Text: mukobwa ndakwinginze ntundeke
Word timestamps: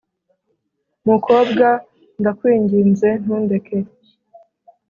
mukobwa 1.07 1.67
ndakwinginze 2.19 3.09
ntundeke 3.23 3.77